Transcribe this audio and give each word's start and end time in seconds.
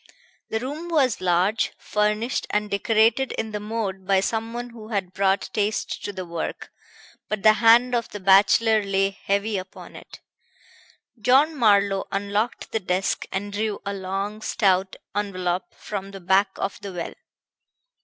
The 0.49 0.59
room 0.59 0.89
was 0.89 1.21
large, 1.21 1.73
furnished 1.77 2.47
and 2.49 2.71
decorated 2.71 3.33
in 3.33 3.51
the 3.51 3.59
mode 3.59 4.07
by 4.07 4.19
someone 4.19 4.71
who 4.71 4.87
had 4.87 5.13
brought 5.13 5.51
taste 5.53 6.03
to 6.03 6.11
the 6.11 6.25
work; 6.25 6.71
but 7.29 7.43
the 7.43 7.53
hand 7.61 7.93
of 7.93 8.09
the 8.09 8.19
bachelor 8.19 8.81
lay 8.81 9.11
heavy 9.11 9.59
upon 9.59 9.95
it. 9.95 10.19
John 11.21 11.55
Marlowe 11.55 12.07
unlocked 12.11 12.71
the 12.71 12.79
desk 12.79 13.27
and 13.31 13.53
drew 13.53 13.79
a 13.85 13.93
long, 13.93 14.41
stout 14.41 14.95
envelop 15.13 15.71
from 15.75 16.09
the 16.09 16.19
back 16.19 16.49
of 16.57 16.79
the 16.81 16.91
well. 16.93 17.13